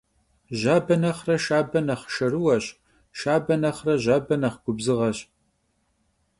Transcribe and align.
Jabe 0.61 0.93
nexhre 1.01 1.35
şşabe 1.43 1.79
nexh 1.87 2.05
şşerıueş, 2.13 2.65
şşabe 3.17 3.55
nexhre 3.63 3.95
jabe 4.03 4.35
nexh 4.41 4.59
gubzığeş. 4.63 5.19